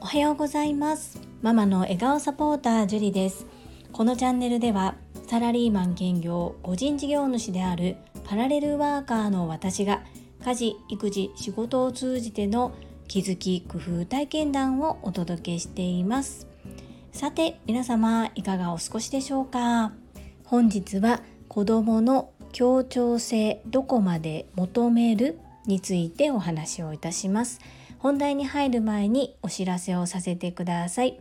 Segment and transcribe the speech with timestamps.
[0.00, 1.20] おはようございます。
[1.42, 3.44] ママの笑顔サポータージュリです。
[3.90, 4.94] このチャンネルでは
[5.26, 10.04] サラリーマン兼業個人事業主であるパラレルワーカーの私が
[10.44, 12.72] 家事育児仕事を通じての
[13.08, 16.46] 気づき工夫体験談をお届けしています。
[17.10, 19.90] さて皆様いかがお過ごしでしょうか？
[20.44, 27.60] 本日は子供の協調性どこまで求めるについてお話をいたします。
[27.98, 31.20] 本題に入る前にお知らせをさせてください。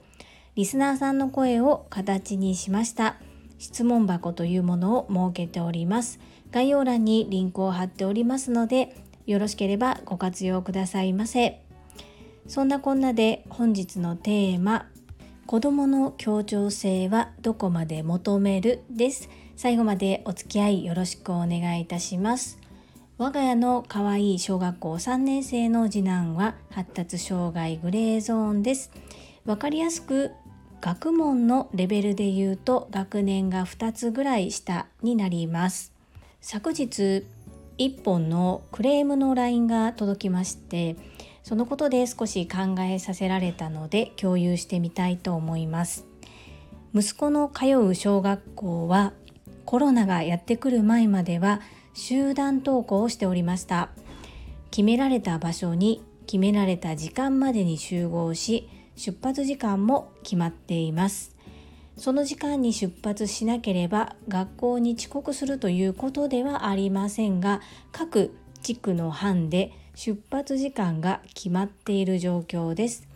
[0.55, 3.18] リスナーさんの声を形にしました。
[3.58, 6.20] 質問箱というものを設けております。
[6.52, 8.95] 概要欄にリンクを貼っておりますので
[9.26, 11.62] よろしければご活用くださいませ。
[12.48, 14.88] そんなこんなで本日のテーマ
[15.48, 18.82] 子供の協調性はどこまで求める？
[18.90, 19.30] です。
[19.55, 22.59] 最後までお付き合いよろしくお願いいたします。
[23.18, 28.91] 我が家の可愛い小学校3年生の次男は発達障害グレーゾーンです。
[29.46, 30.32] わかりやすく
[30.82, 35.94] 学問のレベルで言うと学年が2つぐらい下になります。
[36.41, 37.24] 昨日
[37.77, 40.98] 1本のクレームの LINE が届きまして
[41.41, 46.05] そのことで少し考えさせられたので共有してみたいと思います。
[46.94, 49.13] 息子の通う小学校は
[49.63, 51.62] コロナがやってくる前までは
[51.96, 53.90] 集団登校をしておりました。
[54.70, 61.35] 決められた場所に決められた時間までに集合し出発時間も決まっています。
[61.98, 67.62] その時間に出発しなければ学校に遅刻するということではありませんが
[67.94, 73.07] 各地区の班で出発時間が決まっている状況です。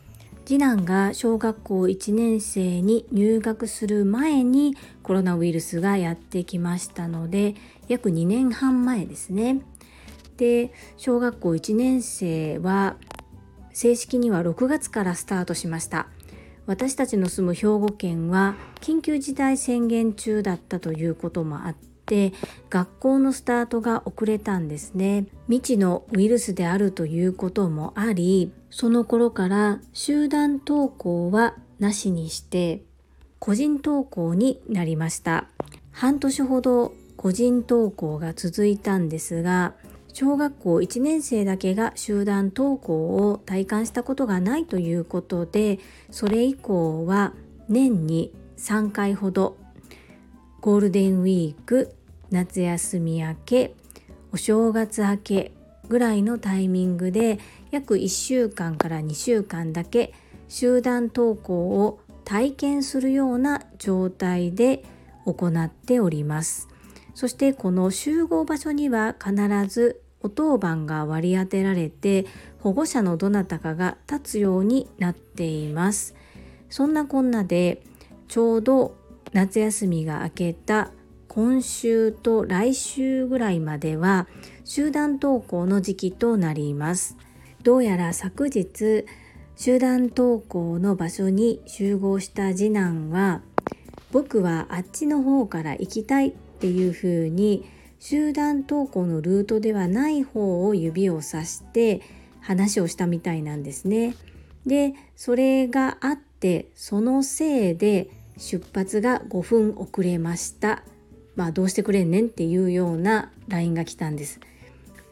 [0.49, 7.53] 次男が小学校1年生に入学する前にコロナウイルスがやってきましたので
[7.87, 9.61] 約2年半前ですね。
[10.37, 12.95] で小学校1年生は
[13.73, 16.07] 正式には6月からスタートしました。
[16.65, 21.75] 私たちの住む兵庫県は緊急事態宣言中だったということもあっ
[22.09, 22.33] て
[22.71, 25.27] 学校のスタートが遅れたんですね。
[25.47, 32.83] 未知のウイルスであるということもありその頃から集団登校はなしにして
[33.37, 35.47] 個人登校になりました。
[35.91, 39.73] 半年ほど個人登校が続いたんですが
[40.13, 45.79] 小学校1年生だけが集団登校を体感したことがないということで
[46.11, 47.33] それ以降は
[47.67, 49.57] 年に3回ほど
[50.61, 51.95] ゴールデンウィーク
[52.31, 53.75] 夏休み明け
[54.31, 55.51] お正月明け
[55.87, 57.39] ぐらいのタイミングで
[57.71, 60.13] 約1週間から2週間だけ
[60.47, 64.83] 集団登校を体験するような状態で
[65.25, 66.67] 行っております。
[67.15, 69.35] そしてこの集合場所には必
[69.67, 72.25] ずお当番が割り当てられて
[72.59, 76.15] 保護者のどなたかが立つようになっています。
[76.69, 77.81] そんなこんなで
[78.27, 78.95] ちょうど
[79.33, 80.91] 夏休みが明けた
[81.29, 84.27] 今週と来週ぐらいまでは
[84.65, 87.17] 集団登校の時期となります
[87.61, 89.05] どうやら昨日
[89.55, 93.43] 集団登校の場所に集合した次男は
[94.11, 97.63] 僕はあっちの方から行きたいっていうふうに
[97.99, 102.01] 集団登校のルートではない方を指をさして
[102.41, 104.15] 話をしたみたいなんですね。
[104.65, 110.83] でそれがあってそのせいで出発が5分遅れました
[111.39, 114.41] まあどうしてくれんねんっていうような LINE が来たんです。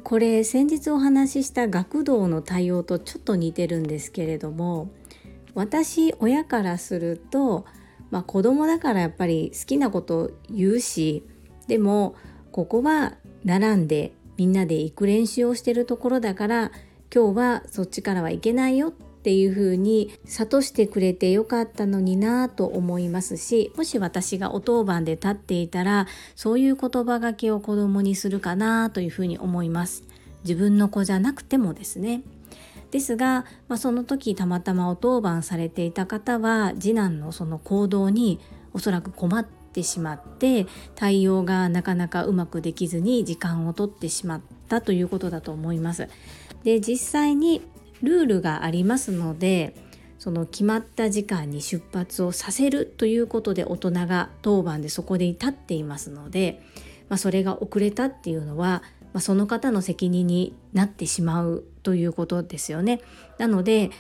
[0.03, 4.89] これ先日お話しした学童の対応とちょっと似てるんですけれども
[5.53, 7.66] 私親からすると、
[8.09, 11.25] まあ、子供だからやっぱり好きなこと言うし
[11.67, 12.16] でも
[12.53, 16.71] ここは並んでみんなで行く練習をしてるところだから
[17.13, 18.93] 今日はそっちからは行けないよっ
[19.27, 26.07] ていうふうに諭してくれてよかったのになと思いますしもし私がお当番で立っていたら
[26.38, 30.05] そういう言葉がけを子供にするかなというふうに思います
[30.43, 32.22] 自分の子じゃなくてもですね
[32.91, 38.40] ですが、まあ、その時たまたまお当番されていた方は次男のその行動に
[38.72, 46.07] おそらく困ってしまって対応がなかなかうまくできずに時間を取ってしまったということだと思います。
[46.63, 47.61] で実際に
[48.02, 49.76] ルールがありますので
[50.20, 56.61] その決まった時間に出発をさせるということで大人が当番でそこで立っていますので、
[57.09, 58.82] まあ、それが遅れたっていうのは、
[59.14, 62.99] まあ、その方の責任になってしまうということですよね。
[63.38, 63.91] なので、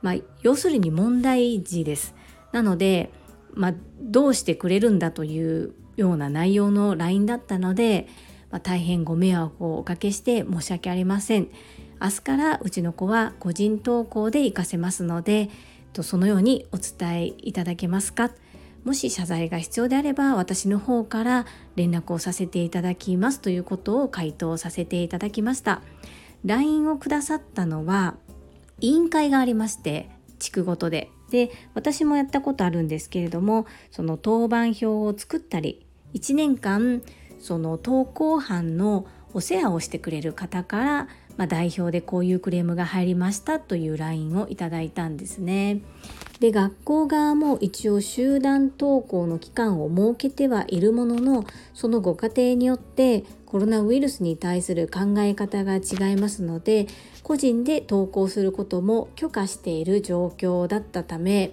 [0.00, 2.14] まあ、要するに問題児です。
[2.52, 3.10] なので、
[3.52, 8.08] まあ、どうしてくれるんだというような内容の LINE だったので、
[8.50, 11.48] まあ、大変ご迷惑をおかけして申し訳ありません。
[12.00, 15.50] 明日からうちの子は個人投稿で活かせますので
[16.00, 18.30] そのようにお伝えいただけますか？
[18.84, 25.82] もし謝罪が必要であれば私の方から連絡をさせていただきますということを回答させていただきました。
[26.44, 28.16] LINE をくださったのは
[28.80, 30.08] 委員会がありまして
[30.38, 31.10] 地区ごとで。
[31.30, 35.84] で私もやったことあるんですけれどもその当番表を作ったり
[36.14, 37.02] 1年間
[37.38, 45.80] その投稿班のお世話をしてくれる方から、まあ、代表でこういうクレームが入りましたという LINE をいただいたんですね。
[46.40, 51.44] で学校側も一応集団登校の期間を設けてはいるものの
[51.74, 56.86] そのご家庭によってコロナウイルスに対する考え方が違いますので
[57.22, 61.52] 個人で登校することも許可している状況だったため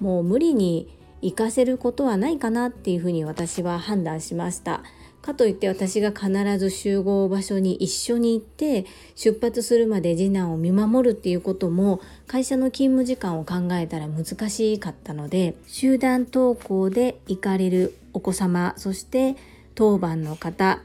[0.00, 0.88] もう無理に
[1.22, 4.82] 行かせることはないかなっていうふうに私は判断しました。
[5.24, 8.84] かといって私が必ず集合場所に一緒に行って
[9.14, 19.36] 出発するまで次男を見守るっていうことも会社の勤務時間を考えたら難しかったので集団登校で行かれるお子様そして
[19.74, 20.82] 当番の方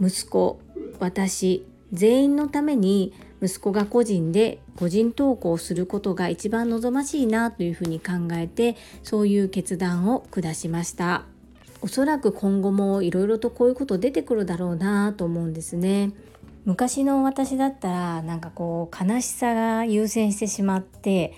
[0.00, 0.60] 息子
[1.00, 11.24] 私全員のために息子が個人で個人登校することが一番望ましいなというふうに考えてそういう決断を下しました。
[11.82, 16.12] おそらく今後もいろいろとこういうこと出てくるだろうなと思うんですね。
[16.66, 21.34] 昔の私だったらなんかこう悲しさが優先してしまって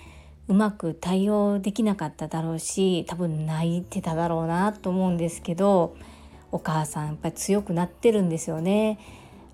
[0.49, 5.95] うまく対応できなかっただろうし多分泣いてただろうなと思うんですけど
[6.51, 8.99] お母さんやっぱり強くなってるんですよね。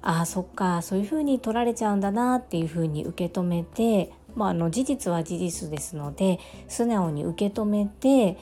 [0.01, 8.37] ああそっかそういうふうに取られちゃうんだなっていうふうに受け止めて、まあ、あの事実は事実ですので素直に受け止めて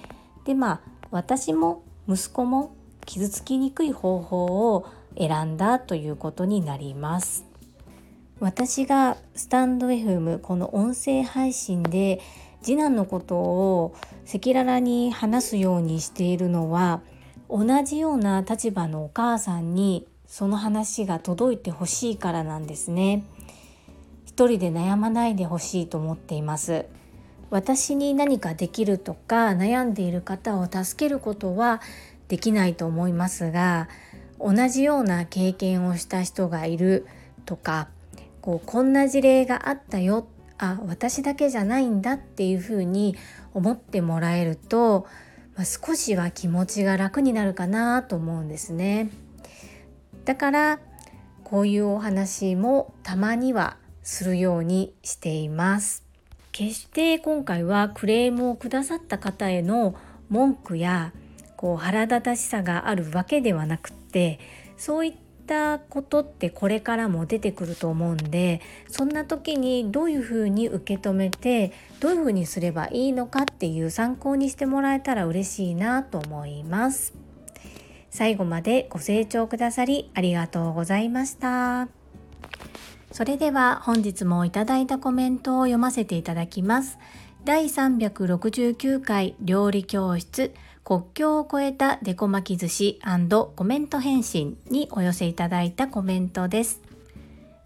[0.45, 2.75] でまあ私も息子も
[3.05, 4.45] 傷つきにくい方法
[4.75, 4.85] を
[5.17, 7.45] 選んだということになります。
[8.39, 12.21] 私がスタンド FM この音声配信で
[12.61, 13.95] 次男のことを
[14.27, 17.01] 赤裸々に話すようにしているのは
[17.49, 23.23] 同じような立場のお母さんにその話が届いてほしいからなんですね。
[24.25, 26.85] 一人で悩まないでほしいと思っています。
[27.49, 31.81] 私に何かできるとか悩んでいる方を助けることは
[32.27, 33.87] できないと思いますが
[34.39, 37.07] 同じような経験をした人がいる
[37.45, 37.87] とか
[38.41, 40.27] こうこんな事例があったよ
[40.57, 43.15] あ私だけじゃないんだっていうふうに
[43.53, 45.07] 思ってもらえると、
[45.55, 49.09] まあ、少しは気持ちが楽になるかなと思うんですね。
[50.25, 50.79] だから
[51.43, 56.06] こういうお話もたまにはするようにしています。
[56.57, 59.93] 決して今回はクレームをくださった方への
[60.29, 61.13] 文句や
[61.55, 64.39] こう腹立たしさがあるわけではなくって
[64.75, 65.13] そういっ
[65.45, 77.13] たことってこれからも出てくると思うんでそんな時にどういうふうに受け止めてどういうふうにすればいいのかっていう参考にしてもらえたら嬉しいなと思います。
[78.09, 81.96] 最後までご清聴くださりありがとうございました。
[83.11, 86.99] それでは本日もいただいたコメントを読ませていただきます。
[87.45, 92.99] 第369回料理教室国境を越えたデコ巻き寿司
[93.55, 96.81] コメント返信にお寄せいただいたコメントです。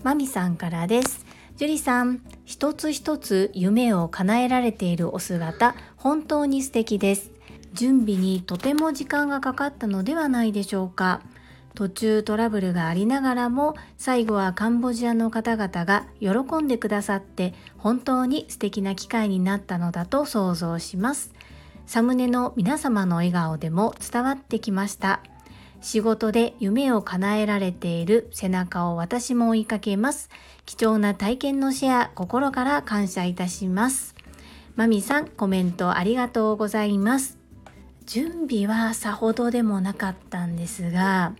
[0.04, 1.26] まみさんからです。
[1.58, 7.30] 樹里さん、一つ一つ夢を叶えられているお姿、本当に素敵です。
[7.74, 11.22] 準備にとても時間がかかったのではないでしょうか。
[11.76, 21.34] 途中トラブルがありながらも最後はカンボジアの方々が喜んでくださって本当に素敵な機会になったのだと想像します。
[21.86, 25.22] サムネの皆様の笑顔でも伝わってきました。
[25.82, 30.30] 仕事で夢を叶えられている背中を私も追いかけます。
[30.66, 34.16] 貴重な体験のシェア心から感謝いたします。
[34.76, 37.41] マミさんコメントありがとうございます。
[38.06, 41.34] 準備はさほどでもなかったんですが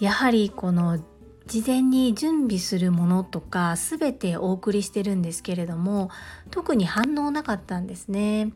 [0.00, 0.98] やはりこの
[1.46, 6.10] 事前に準備するものとか全てお送りしてるんですけれども
[6.50, 8.52] 特に反応なかったんですね。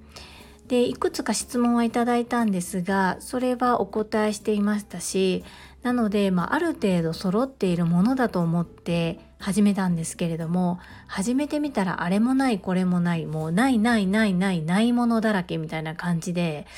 [0.70, 5.44] でいくつか質問はいただいたんですがそれはお答えしていましたし
[5.82, 10.78] なので、まあ、ある程度揃っているものだと思って始めたんですけれども
[11.08, 16.68] 始めてみたらあれもないこれもないもうないないないないないものだらけみたいな感じで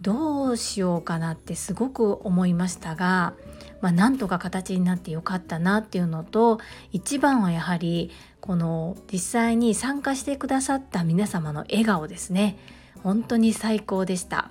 [0.00, 3.34] どうしようかなってすごく思いましたが、
[3.80, 6.58] まあ、なんとか形になってよかったなっていうのと
[6.92, 8.10] 一番はやはり
[8.40, 12.58] この実際に参加してくださった皆様の笑顔ですね。
[13.02, 14.50] 本当に最高でした。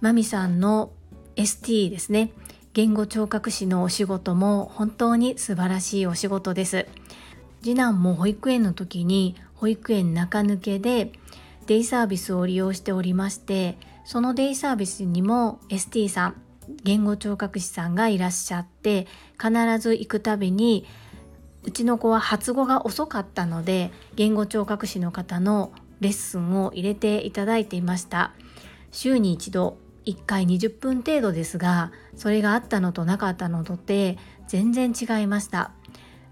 [0.00, 0.92] マミさんの
[1.36, 2.32] ST ですね。
[2.72, 6.86] 言語聴覚士のお仕事も本当に素晴らしいお仕事です。
[7.62, 11.12] 次男も保育園の時に保育園中抜けで
[11.66, 13.76] デイサービスを利用しておりまして
[14.10, 16.42] そのデイサービスにも ST さん
[16.82, 19.06] 言語聴覚士さんがいらっしゃって
[19.40, 20.84] 必ず行くたびに
[21.62, 28.32] うちの子は発語が遅かったので言語聴覚士の方のレッスンを入れていただいていました。
[28.90, 35.70] 週に一度1回20分程度ですがそれがあったのとなかったのとって全然違いました。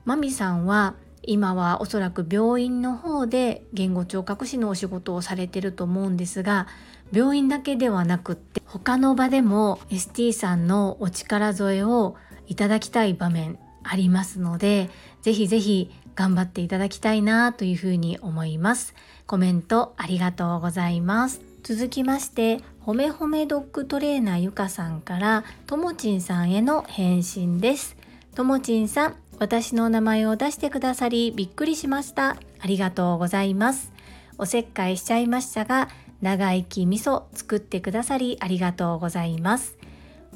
[0.05, 6.67] マミさんは今はおそらく病院の方で言語聴覚士のお仕事をされてると思うんですが
[7.13, 14.91] 病院だけではなくって他の場でも ST さんのお力添えをいただきたい場面ありますので
[15.23, 18.95] ぜひぜひ頑張っていただきたいなというふうに思います。
[19.27, 21.41] コメントありがとうございます。
[21.63, 27.97] 続きましてほめほめドッグトレーナーゆかさんからともちんさんへの返信です。
[28.35, 32.31] ともちんさん私の名前を出してくださりびっくりしました。
[32.31, 33.93] ありがとうございます。
[34.39, 35.89] おせっかいしちゃいましたが
[36.21, 39.79] 長生き味噌作ってくださりありがとうございます。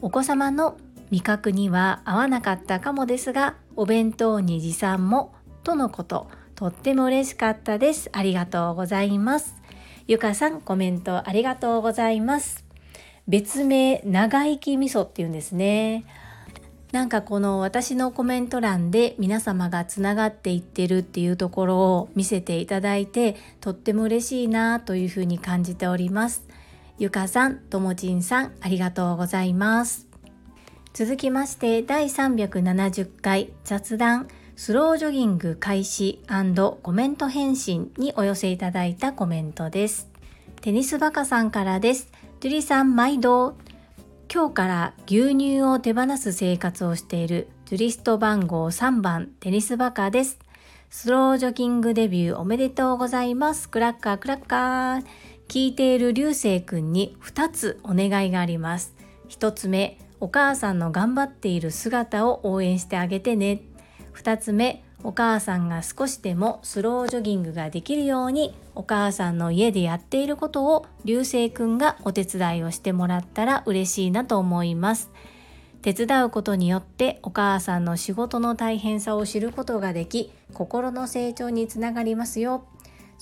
[0.01, 0.77] お子様の
[1.11, 8.09] 味覚には合わなかったかもですがお弁当に持参もとのこととっても嬉しかったです。
[8.13, 9.57] ありがとうございます。
[10.07, 12.65] ゆかさんコメントありがとうございます。
[13.29, 16.05] 別名長生き味噌っていうんですね。
[16.93, 26.47] なんかこの私のコメント欄で皆様がつながっていってるっていうところを見せていただいてとっても嬉しいなというふうに感じております
[26.99, 30.07] ゆかさんともちんさんありがとうございます
[30.93, 36.21] 続きまして第370回雑談スロージョギング開始
[36.83, 40.09] コメント返信にお寄せいただいたコメントです。
[40.61, 42.09] テニスバカさんからです。
[42.41, 43.57] ジュリさん毎度。
[44.31, 50.39] 今日から牛乳を手放す生活をしているジュリスト番号3番テニスバカです。
[50.91, 53.69] スロージョギングデビューおめでとうございます。
[53.69, 55.05] クラッカークラッカー。
[55.49, 58.95] 聞いている流星くんに2つお願いがあります。
[59.29, 63.63] 1つ目、お母さんの頑張っている姿を応援してあげてね
[64.15, 75.11] 2つ目お母さんが少しでもスロージョギングができるようにお母さんの家でやっていることを流星くんがお手伝いをしてもらったら嬉しいなと思います
[75.83, 82.65] 手伝うことによってお母さんの仕事の大変さを知ることができ心の成長につながりますよ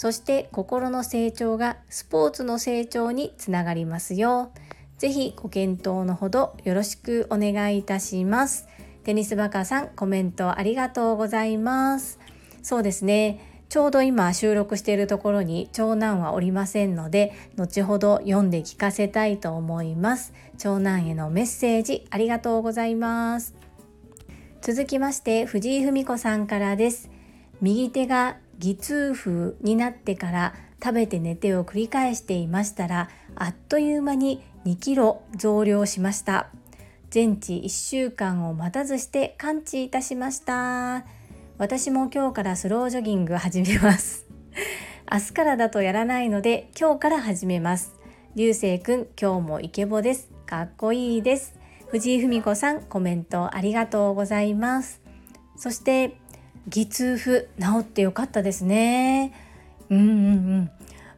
[0.00, 4.50] そして心の成長がスポーツの成長につながりますよ。
[4.96, 8.66] ぜひご検討のほどよろしくお願いいたします。
[9.04, 12.18] テニスバカさんコメントありがとうございます。
[12.62, 13.64] そうですね。
[13.68, 20.32] ちょうど今収録しているところに長男はおりませんので、後ほど読んで聞かせたいと思います。
[20.58, 23.54] 長男へのメッセージありがとうございます。
[24.60, 27.10] 続きまして藤井文子さんからです。
[27.60, 36.48] 右手が義痛風になってから食べて寝てを繰り返していましたらあっという間に2キロ増量しました
[37.10, 41.04] 全治1週間を待たずして完治いたしました。
[41.58, 44.26] 私も今日からスロージョギング始めます。
[45.10, 47.94] 明日からだとやらないので今日から始めます。
[48.36, 50.30] 流星くん今日もイケボです。
[50.46, 51.58] かっこいいです。
[51.88, 55.00] 藤井文子さんコメントありがとうございます。
[55.56, 56.16] そして
[56.66, 59.32] 義痛風治ってよかったですね。
[59.88, 60.10] うんうんう
[60.60, 60.70] ん。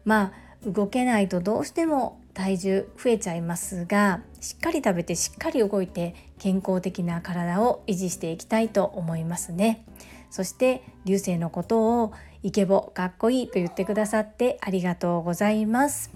[0.07, 0.33] ま
[0.65, 9.85] あ動けないとどうしても体重増えちゃいますがしっかり食べてしっかり動いて健康的な体を維持していきたいと思いますね。
[10.31, 12.13] そして流星のことを
[12.43, 16.11] イケボかっこいいと言ってくださってありがとうございます。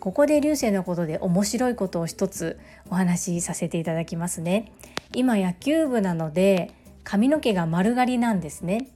[0.00, 2.58] ここで流星のことで面白いことを一つ
[2.90, 4.72] お話しさせていただきますね。
[5.14, 6.72] 今野球部なので
[7.04, 8.88] 髪の毛が丸刈りなんですね。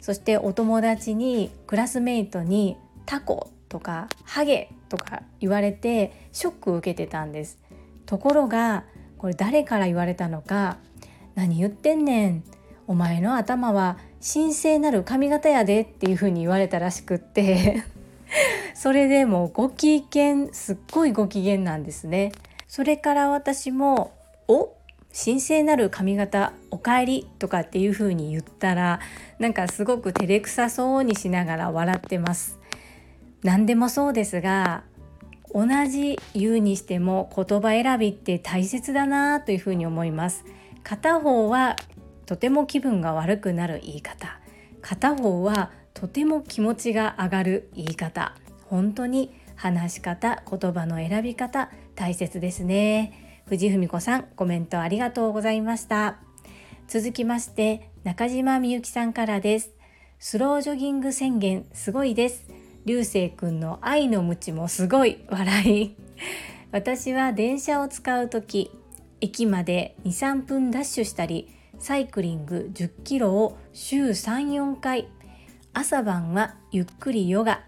[0.00, 7.58] そしてお友達にクラスメイトにタコとかハゲとか言われてショックを受けてたんです。
[8.06, 8.84] ところが
[9.18, 10.76] これ誰から言われたのか
[11.34, 12.44] 何言ってんねん。
[12.86, 17.82] お前の頭は神聖なる髪型やでっていう風に言われたらしくって。
[18.74, 22.30] それでもご機嫌すっごいご機嫌なんですね。
[22.68, 24.12] それから私も
[24.46, 24.70] お
[25.12, 29.00] 神聖なる髪型おかえりとかっていう風に言ったら
[29.40, 32.60] なんかすごく照れくさそうにしながら笑ってます。
[33.44, 34.82] 何でもそうですが
[35.54, 40.44] 同じ言うにしても言葉選びって大切だなというふうに思います。
[40.82, 41.76] 片方は
[42.26, 44.40] とても気分が悪くなる言い方。
[44.82, 48.34] 片方はとても気持ちが上がる言い方。
[48.64, 53.42] 本当に話し方言葉の選び方大切ですね。
[53.46, 56.16] 藤文子さんコメントありがとうございました。
[56.88, 59.70] 続きまして中島みゆきさんからです。
[60.18, 62.53] スロージョギング宣言すごいです。
[62.84, 65.96] 流星くんの愛の無知もすごい笑い。
[66.70, 68.70] 私は電車を使う時
[69.20, 71.48] 駅まで23分ダッシュしたり
[71.78, 75.08] サイクリング10キロを週34回。
[75.72, 77.62] 朝晩はゆっくりヨガ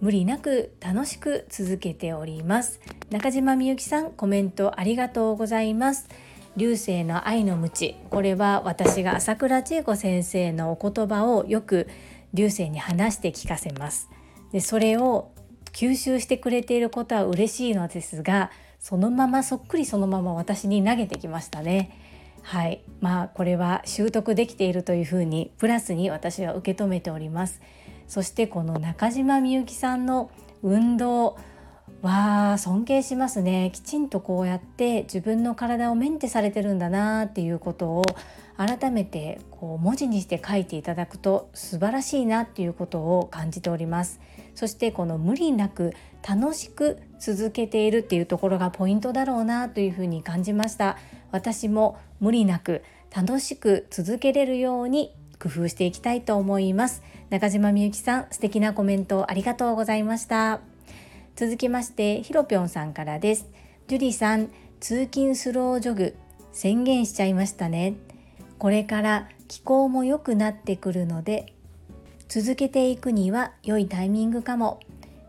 [0.00, 2.80] 無理なく楽しく続けております。
[3.10, 6.08] 中島みゆきさんコメントありがとうございます。
[6.56, 11.88] 流星の愛の無知これは私が朝倉千恵子先生のお言葉をよく
[12.34, 14.10] 流星に話して聞かせます。
[14.52, 15.32] でそれを
[15.72, 21.96] 吸収してくれていることは嬉しいのですがそのままそっくりそのまま私に投げてきましたね。
[22.42, 22.82] はい。
[23.00, 27.60] まあこれは習得できているというふうにプラスに私は受け止めております。
[28.08, 30.30] そしてこの中島みゆきさんの
[30.62, 31.38] 運動
[32.02, 33.70] は尊敬しますね。
[33.72, 38.02] きちんとこうやって自分の体をメンテされてるんだなっていうことを
[38.56, 44.20] 改めてこう文字にして書いていただくと素晴らしいなっていうことを感じております。
[44.54, 45.92] そしてこの無理なく
[46.26, 50.98] 楽しく続けているっていうところがポイントだろうなというふうに感じました。
[51.30, 52.82] 私も無理なく
[53.14, 57.02] 楽しく続けれるように工夫していきたいと思います。
[57.30, 60.60] 中島みゆきさん素敵なコメントありがとうございました。
[61.34, 63.46] 続きましてひろぴょんさんからです。
[63.88, 66.16] ジュリさん通勤スロージョグ
[66.52, 67.94] 宣言しちゃいましたね。
[68.58, 71.51] これから気候も良くなってくるので
[72.34, 74.80] 続けていくには良いタイミングかも。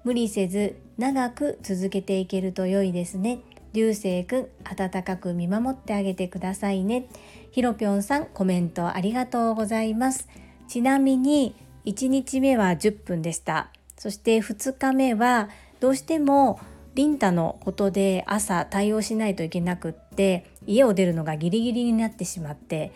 [0.06, 3.42] 無理せず長く続けていけると良いですね。
[3.74, 7.10] 流星くん温かく見守ってあげてくださいね。
[7.52, 10.30] ひろぴょんさんコメントありがとうございます。
[10.70, 13.70] ちなみに1日目は10分でした。
[13.98, 15.50] そして2日目は
[15.82, 16.62] どうしても
[16.96, 22.94] リンタのことで朝対応しないといけなくって家を出るのがギリギリになってしまって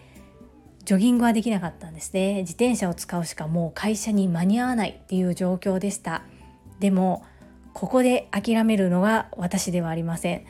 [0.87, 2.35] ジョギングはできなかったんですね。
[2.43, 6.21] 自転車を使うしかもう会社に間に合わないっていう状況でした。
[6.79, 7.25] でも
[7.73, 10.45] ここで諦めるのが私ではありません。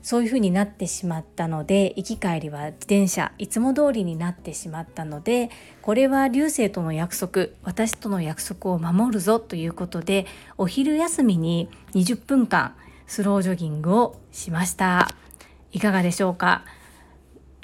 [0.00, 5.50] そういうふうになってしまったので行き帰りは自転車いつも通りになってしまったので
[5.82, 10.26] これは流星との約束私との約束を守るぞということで
[10.58, 12.74] お昼休みに20分間
[13.06, 15.10] スロージョギングをしました。
[15.72, 16.64] いかがでしょうか？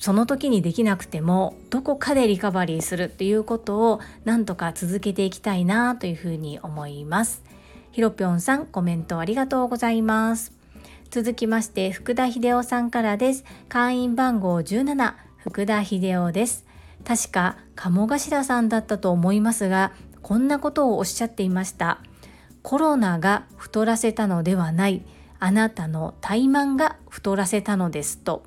[0.01, 7.43] その時にできなくてもどこかでリカバリーするっていうことをなんとか続けていきたいなというふうに思います。
[7.93, 10.53] ひろぴょんさんコメントありがとうございます。
[11.11, 13.45] 続きまして福田秀夫さんからです。
[13.69, 16.65] 会員番号17福田秀夫です。
[17.05, 21.99] 確か鴨頭さんだったと思いますがこんなことをおっしゃっていました。
[22.63, 25.03] コロナが太らせたのではない。
[25.39, 28.45] あなたの怠慢が太らせたのですと。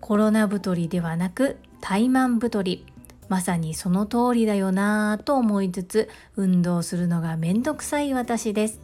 [0.00, 2.86] コロナ太りではなく怠慢太り
[3.28, 8.80] まさにその通りだよなぁと思いつつ運動するのがめんどくさい私です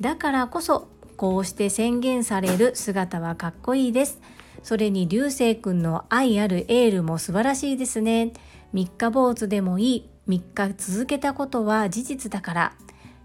[0.00, 4.20] だからこそこうして宣言される姿はかっこいいです。
[4.62, 8.32] それに流星くんの愛あるエールも素晴らしいですね。
[8.72, 10.08] 3日坊主でもいい。
[10.28, 12.72] 3日続けたことは事実だから。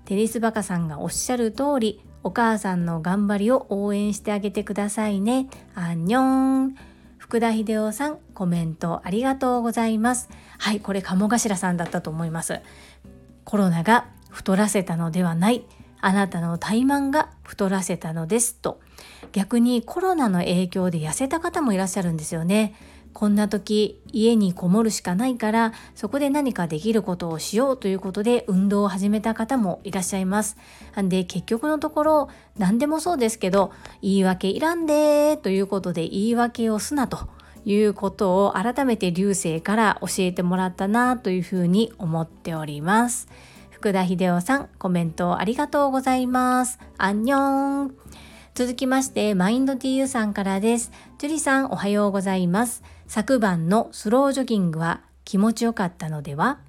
[0.06, 5.48] テニスバカさんがおっしゃる通り、お母さんの頑張りを応援してあげてくださいね。
[5.76, 6.76] アンニョン。
[7.34, 10.30] 福田秀夫さん、コメントありがとうございます。
[10.60, 12.60] はい、これ鴨頭さんだったと思います。
[13.44, 15.66] コロナが太らせたのではない。
[16.00, 18.82] あなたの怠慢が太らせたのですと
[19.32, 22.76] 逆にコロナの影響で痩せた方もいらっしゃるんですよね
[23.14, 30.58] こんな時家にこもるしかないからそこで何かできることをしようということで運動を始めた方もいらっしゃいます
[31.00, 33.72] んで結局のところ何でもそうですけど
[34.02, 37.28] 言い訳いらんでということで言い訳をすなと
[37.66, 43.28] いうことを改めて流星から教えてもらったなというふうに思っております。
[43.84, 46.80] 福田秀夫さん、コメントありがとうございます。
[46.98, 48.03] アンニョン。
[48.56, 50.92] 続きまして、マインド TU さんからです。
[51.18, 52.84] ジュリさん、おはようございます。
[53.08, 56.60] 昨晩のスロージョギングは気持ちよかったのでは？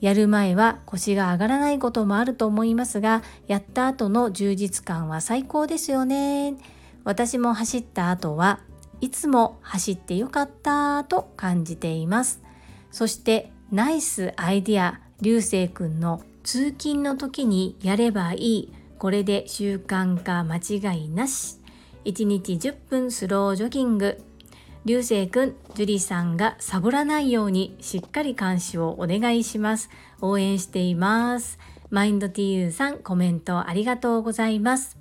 [0.00, 6.56] やる前は腰が上がらないこともあると思いますが、やった後の充実感は最高ですよね。
[7.04, 8.58] 私も走った後は
[9.00, 12.42] いつも走ってよかったと感じています。
[12.90, 18.72] そしてナイスアイディア流星くんの通勤の時にやればいい
[19.04, 21.58] これで習慣化間違いなし
[22.06, 24.24] 1日10分スロージョギング
[24.86, 29.90] 流星くん、樹里さんがサボらないようにしっかり監視をお願いします。
[30.22, 31.58] 応援しています。
[31.90, 34.96] マインド TU さん、コメントありがとうございます。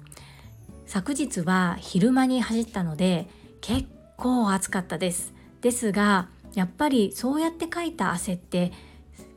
[0.85, 3.29] 昨日は昼間に走ったので
[3.61, 3.87] 結
[4.17, 5.33] 構暑かったです。
[5.61, 8.73] ですが、やっぱりそうやってかいた汗って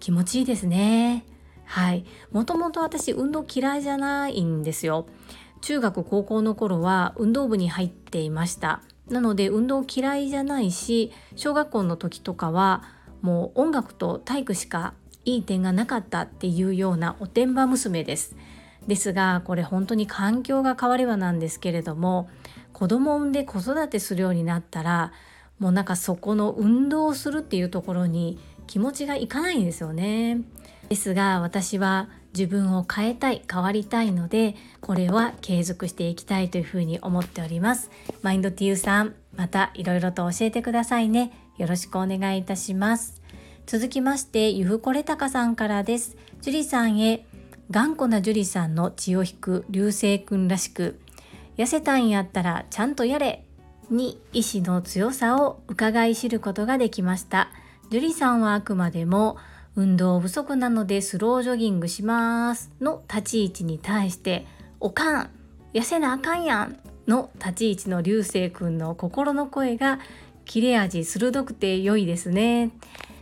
[0.00, 1.24] 気持ちいいですね
[1.66, 2.04] はい。
[2.32, 5.06] もともと私運動嫌いじゃないんですよ。
[5.60, 8.82] 中学高校の頃は運動部に入っていました。
[9.10, 12.82] なので運動嫌いじゃないし小学校の時とかは
[13.20, 18.36] もう音楽と体育しかいい点がなかったっていうようなおてんば娘です。
[18.86, 22.30] ですがこれ本当に環境が変わればなんですけれども
[22.72, 25.12] 子供を産んで子育てするようになったら
[25.58, 30.42] もうなんかそこの運動をするっていうところに気持ちがいかないんですよね。
[30.88, 37.90] ですが私は自分を変えたい変わりたいのでこれは継続していきたいというふうに思っております。
[38.22, 41.32] マインドティーさんまたいろいろと教えてくださいね。
[41.56, 43.22] よろしくお願いいたします。
[43.66, 46.16] 続きましてゆふこれたかさんからです。
[46.42, 47.26] 樹里さんへ
[47.70, 51.00] 頑固な樹里さんの血を引く流星くんらしく
[51.56, 53.44] 痩せたんやったらちゃんとやれ
[53.90, 57.48] に意志の強さを伺い知ることができました。
[57.90, 59.36] 樹里さんはあくまでも
[59.76, 64.46] 運動不足なのでスロージョギングしますの立ち位置に対して
[64.80, 65.30] おかん
[65.74, 70.00] 痩せなあかんやんの立ち位置の流星くんの心の声が
[70.44, 72.70] 切れ味鋭くて良いですね。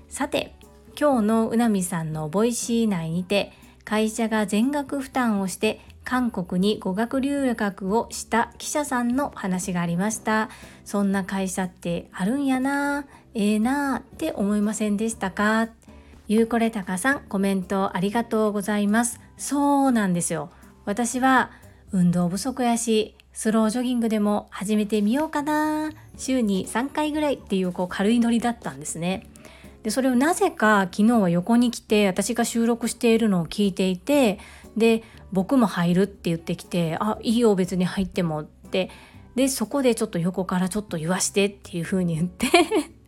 [0.08, 0.54] さて
[0.98, 3.52] 今日のうなみさんのボイシー内にて
[3.84, 10.50] 会社が全額負担をして韓国に語学留学をした記者さんの話がありました。
[10.84, 15.68] そんな会社ってあるんやなええー、なって思いませんでしたか？
[16.26, 19.20] ゆうこれたかさんコメントありがとうございます。
[19.36, 20.48] そうなんですよ。
[20.86, 21.50] 私は
[21.92, 29.26] 運動不足やしスロージョギングでも始めてみようかな週に3回ぐらいっていうこう軽いノリだったんですね。
[29.82, 34.38] でそれをなぜか昨日は横に来て私が収録しているのを聞いていて
[34.78, 38.90] で僕も入るって言ってきてあいいよ別に入ってもって。
[39.34, 42.48] でそこでちょっと横からちょっと言わしてっていう風に言って。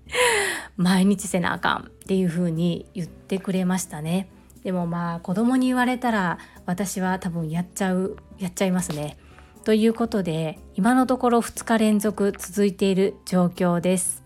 [0.76, 4.28] 毎日せなあかんっていう風に言ってくれましたね。
[4.62, 9.16] でもまあ子供に言われたら私は多分やっちゃうやっちゃいますね。
[9.64, 14.22] ということで今のところ2日連続続いている状況です。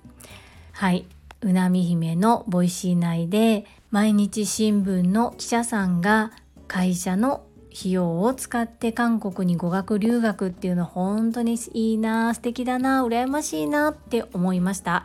[0.73, 1.07] はい。
[1.43, 6.33] うなみ姫のボイシー内で毎日新聞の記者さんが
[6.69, 15.05] 会社の費用を使って韓国に語学留学っていうの本当にいいな素敵だな羨ましいなって思いました。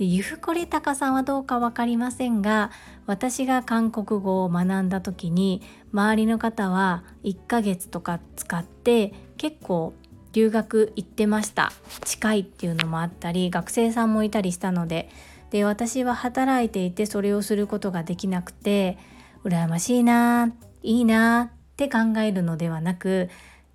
[0.00, 2.70] でゆふこりたかさんはどうか分かりませんが
[3.04, 5.60] 私が韓国語を学んだ時に
[5.92, 9.92] 周りの方は1ヶ月とか使って結構
[10.32, 11.70] 留学行ってました。
[12.02, 15.10] 近いっていうのもあったり学生さんもいたりしたので。
[15.50, 18.98] で私は働いていてそれをすることができなくて
[19.44, 20.52] 羨ましいな
[20.84, 23.28] いいなって考えるのではなく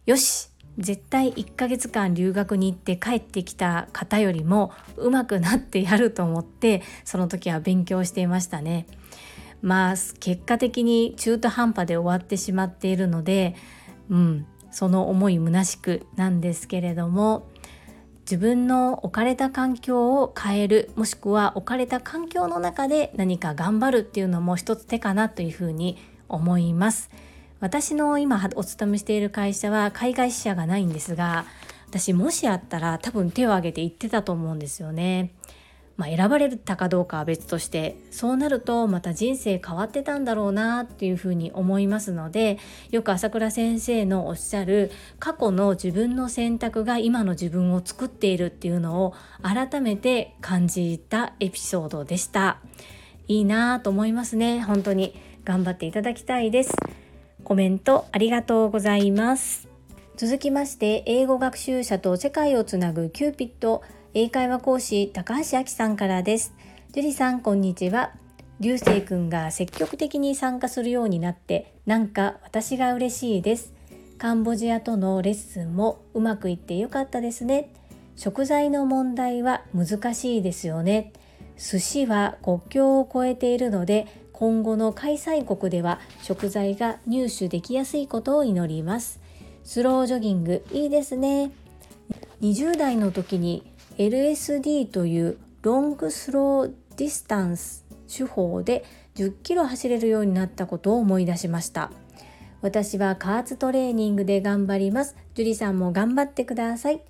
[0.06, 8.88] よし絶対1ヶ月間留学に行って帰ってきた方よりも上手くなってやると思ってその時は勉強していましたね。
[9.62, 13.56] まあ結果的に中途半端で終わってしまっているので、
[14.10, 17.48] うん、その思い虚しくなんですけれども
[18.22, 27.10] 自分の置かれた環境を変えるもしくは置かれた環境の中で何か頑張るっていうのも一つ手かなというふうに思います。
[27.60, 31.46] 私の今お勤めしている会社は海外支社がないんですが
[31.88, 35.32] 私もしあったら多分手を挙げて言ってたと思うんですよね。
[35.98, 42.60] まあ、選ばれたかどうかは別としてそうなるとまた人生変わってたんだろうなっていうふうに思いますので
[42.92, 52.60] よく朝倉先生のおっしゃる過去の自分の選択が今の自分を作っているっていうのを改めて感じたエピソードでした。
[53.30, 54.62] いいなと思いますね。
[54.62, 55.16] 本当に。
[55.46, 56.74] 頑張っていただきたいです。
[57.46, 59.70] コメントありがとうございます。
[60.18, 63.84] 続きまして、英語学習者と世界をつなぐキューピット
[64.16, 66.56] 英会話講師高橋明さんからです。
[66.92, 68.14] 樹里さん、こんにちは。
[68.60, 73.74] 流星くんが積極的に参加するようになって、なんか私が嬉しいです。
[74.18, 77.72] カンボジアとのレッスンもうまくいってよかったですね。
[78.16, 81.14] 食材の問題は難しいですよね。
[81.58, 89.22] 寿司は国境を越えているので今後の開催国では食材が入手できやすいことを祈ります。
[89.64, 91.52] スロージョギングいいですね。
[92.42, 93.64] 20代の時に
[93.98, 98.84] LSD という long slow distance 手法で
[99.16, 101.94] 10キロ走れるようになったことを思い出しました。
[102.62, 105.16] 私は加圧トレーニングで頑張ります。
[105.34, 107.02] 樹里さんも頑張ってください。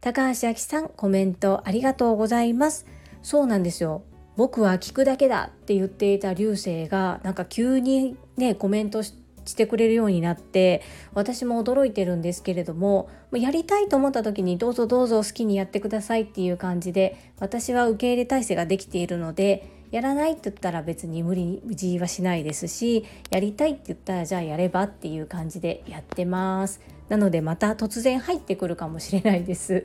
[0.00, 2.86] 高橋明さんコメントありがとうございます。
[3.22, 4.02] そうなんですよ。
[4.40, 9.12] 僕は聞くだけだって言っていた流星がなんか急にねコメントし
[9.54, 10.80] てくれるようになって
[11.12, 26.80] 私も驚いてるんですけれどもやりたいと思った時にどうぞどうぞ好きにやってくださいっていう感じで私は受け入れ体制ができているのでやらないって言ったら別に無理無事はしないですしやりたいって言ったらじゃあやればっていう感じでやってます。
[27.10, 29.84] なのでまた突然入ってくるかもしれないです。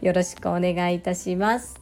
[0.00, 1.81] よろしくお願いいたします。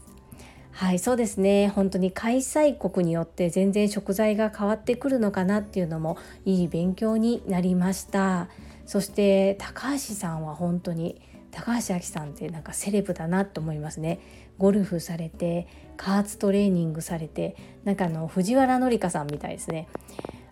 [0.72, 1.68] はいそうですね。
[1.68, 8.48] 本当に開催国によって全然食材が変わってくるのかなっていうのもいい勉強になりました。
[8.86, 14.20] そして高橋さんは本当に高橋明さんってなんかセレブだなと思いますね。
[14.58, 19.88] ゴルフされて加圧トレーニングされてなんかあの藤原紀香さんみたいですね。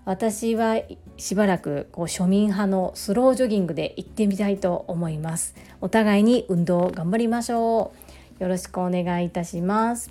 [0.04, 0.81] 私は
[1.18, 5.54] しばらくこう庶民派のスロージョギングで行ってみたいと思います。
[5.81, 8.07] お互いに運動頑張りましょう。
[8.38, 10.11] よろしくお願いいたします。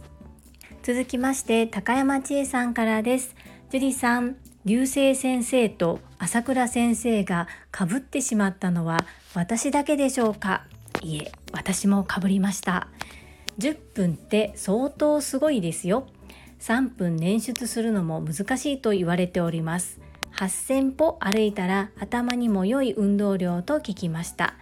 [0.83, 3.35] 続きまして高山千恵さんからです。
[3.69, 10.65] 樹里さん流星先生と朝倉先生がかぶってしまったのは私だけでしょうか？
[11.01, 12.87] いえ私もかぶりました。
[13.59, 16.07] 10分って相当すごいですよ。
[16.59, 19.99] 3分捻出するのも難しいと言われております。
[20.35, 24.55] 8000歩歩いたら頭にも良い運動量と聞きました。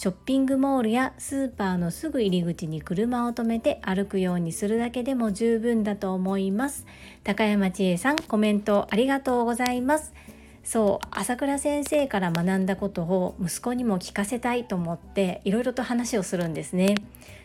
[0.00, 6.86] ショッピングモールやスーパーのすぐ入り口に車を止めて歩くようにするだけでも十分だと思います
[7.24, 10.14] 高山千恵さんコメントありがとうございます
[10.62, 16.94] そう朝倉先生から学んだことを息子にも聞かせたいと思っていろいろと話をするんですね。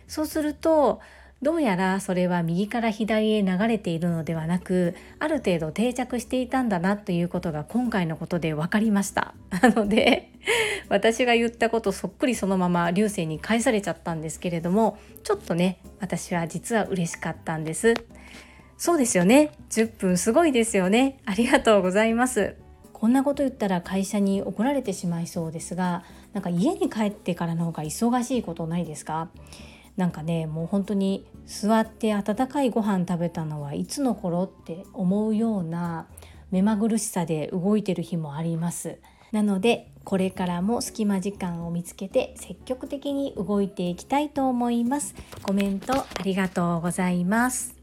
[0.08, 1.00] そうすると
[1.44, 9.34] どうやらそれは右から左へ流れているのではなくある程度定着していたんだなということが今回のことで分かりました。
[9.62, 10.32] なので
[10.88, 17.94] 私が言ったことそっくりそのまま流星に返されちゃったんですけれどもちょっとね私は実は嬉しかったんです。
[18.78, 19.52] そうですよね。
[19.70, 21.18] 10分すごいですよね。
[21.26, 22.56] ありがとうございます。
[22.94, 29.28] こんなこと言ったら会社に怒られてしまいそうですがなんか家に帰ってからの方が忙しいことないですか？
[29.98, 36.08] なんかねもう本当に座って温かいご飯食べたのはいつの頃って思うような
[36.52, 39.00] 目まぐるしさで動いてる日もあります。
[39.32, 45.16] なのでこれからも隙間時間を見つけて積極的に動いていきたいと思います。
[45.42, 47.76] コメントありがとうございます。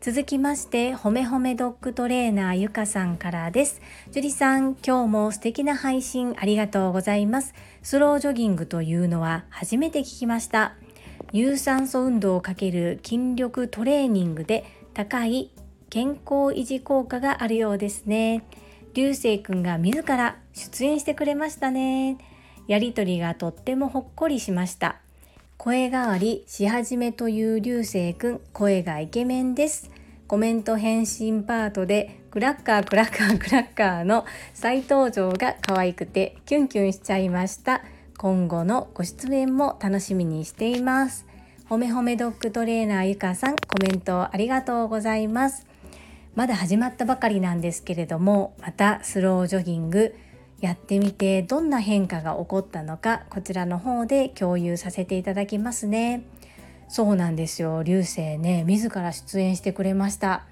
[0.00, 3.80] 続きましてほめほめドッグトレーナーゆかさんからです。
[4.10, 7.54] 樹里さん今日も素敵な配信ありがとうございます。
[7.82, 10.74] スロージョギングというのは初めて聞きました。
[11.32, 15.50] 有酸素運動をかける筋力トレーニングで高い
[15.90, 18.44] 健康維持効果があるようですね。
[18.94, 22.18] 流星くんが自ら出演してくれましたね。
[22.68, 25.00] やりとりがとってもほっこりしました。
[25.56, 29.90] 声変わりし始めという流星くん声がイケメンです。
[30.26, 37.82] コメント返信パートでクラッカークラッカークラッカーの再登場が可愛くてキュンキュンしちゃいました。
[38.16, 41.26] 今後のご出演も楽しみにしています。
[41.68, 45.66] ほめほめドッグトレーナーゆかさんコメントありがとうございます。
[46.34, 50.14] まだ始まったばかりなんですけれどもまたスロージョギング
[50.60, 56.24] やってみてどんな変化が起こったのかこちらの方で共有させていただきますね。
[56.88, 57.82] そうなんですよ。
[57.82, 60.44] 流星ね自ら出演してくれました。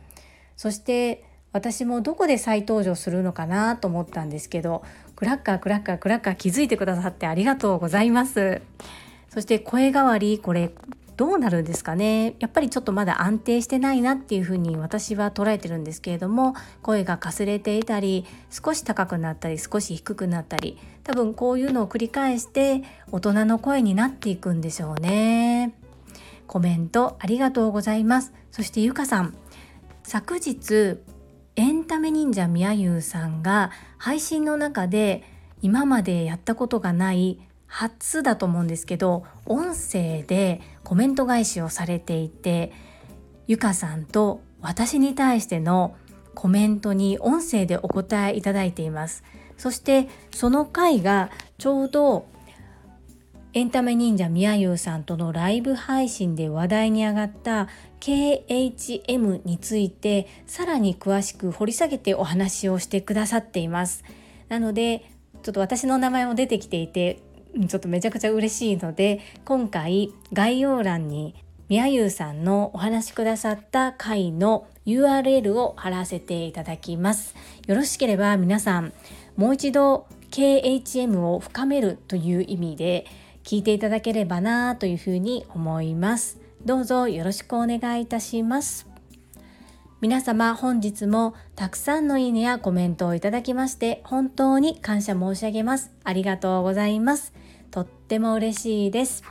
[0.56, 4.82] そして私もどこで再登場するのかなと思ったんですけど
[5.22, 8.60] クラッカークラッカークラッカー気づいてくださってありがとうございます。
[9.28, 10.72] そして声変わりこれ
[11.16, 12.34] どうなるんですかね？
[12.40, 22.82] やっぱりちょっとまだ安定してないなっていうふうに私は捉えてるんですけれども声がかすれていたり少し高くなったり少し低くなったり多分こういうのを繰り返して
[23.12, 25.72] 大人の声になっていくんでしょうね。
[26.48, 28.32] コメントありがとうございます。
[28.50, 29.36] そしてゆかさん。
[30.02, 30.96] 昨日
[31.92, 35.24] エンタメ忍者みやゆうさんが配信の中で
[35.60, 42.72] 今までやったことがない初だと思うんですけど音声でコメント返しをされていて
[43.46, 45.94] ゆかさんと私に対しての
[46.34, 49.22] コメントに音声でお答えいただいています。
[49.58, 52.26] そしてその回がちょうど
[53.52, 57.68] エンタメ忍者みやゆうさんとのライブ配信で話題に上がった
[58.02, 64.02] KHM についてさらに詳しく掘り下げてお話をしてくださっています。
[64.48, 65.08] なので
[65.44, 67.22] ちょっと私の名前も出てきていて
[67.68, 71.36] ちょっとめちゃくちゃ嬉しいので今回概要欄に
[71.68, 77.36] みやゆうさんのお話しくださった回の URL を貼らせていただきます。
[77.68, 78.92] よろしければ皆さん
[79.36, 83.06] もう一度 KHM を深めるという意味で
[83.44, 86.41] 聞いていただければなというふうに思います。
[86.64, 88.92] どうぞよろしくお願いいたします
[90.02, 95.92] 皆様本日もたくさんのいいねやコメントをいただきまして本当に感謝申し上げます。
[96.02, 97.32] ありがとうございます。
[97.70, 99.22] とっても嬉しいです。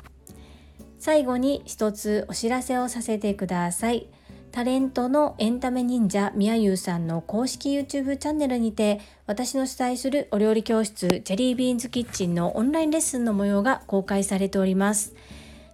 [0.97, 4.07] 最後に一つお知らせをさせてください。
[4.53, 15.15] タレントのエンタメ忍者みやゆうさんの公式 YouTube チャンネルにて私の主催するお料理教室ジェリービーンズキッチンのオンラインレッスンの模様が公開されております